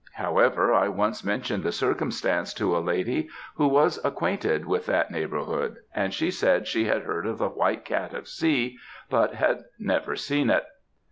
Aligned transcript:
However, 0.13 0.73
I 0.73 0.87
once 0.87 1.23
mentioned 1.23 1.61
the 1.61 1.71
circumstance 1.71 2.55
to 2.55 2.75
a 2.75 2.79
lady 2.81 3.29
who 3.57 3.67
was 3.67 4.03
acquainted 4.03 4.65
with 4.65 4.87
that 4.87 5.11
neighbourhood, 5.11 5.75
and 5.93 6.11
she 6.11 6.31
said 6.31 6.65
she 6.65 6.85
had 6.85 7.03
heard 7.03 7.27
of 7.27 7.37
the 7.37 7.49
White 7.49 7.85
Cat 7.85 8.11
of 8.15 8.27
C., 8.27 8.79
but 9.11 9.35
had 9.35 9.65
never 9.77 10.15
seen 10.15 10.49
it. 10.49 10.65